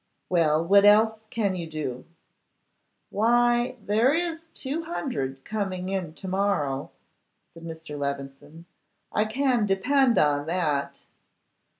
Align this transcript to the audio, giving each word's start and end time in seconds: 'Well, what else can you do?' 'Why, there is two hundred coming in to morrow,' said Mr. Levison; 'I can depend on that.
'Well, 0.29 0.65
what 0.65 0.83
else 0.83 1.27
can 1.29 1.55
you 1.55 1.67
do?' 1.69 2.05
'Why, 3.11 3.75
there 3.85 4.15
is 4.15 4.47
two 4.51 4.85
hundred 4.85 5.45
coming 5.45 5.89
in 5.89 6.15
to 6.15 6.27
morrow,' 6.27 6.89
said 7.53 7.61
Mr. 7.61 7.99
Levison; 7.99 8.65
'I 9.11 9.25
can 9.25 9.67
depend 9.67 10.17
on 10.17 10.47
that. 10.47 11.03